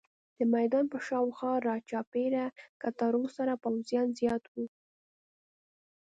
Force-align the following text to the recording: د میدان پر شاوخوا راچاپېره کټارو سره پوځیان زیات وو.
د 0.37 0.39
میدان 0.55 0.85
پر 0.91 1.01
شاوخوا 1.07 1.53
راچاپېره 1.69 2.43
کټارو 2.81 3.23
سره 3.37 3.53
پوځیان 3.63 4.07
زیات 4.19 4.43
وو. 4.51 4.65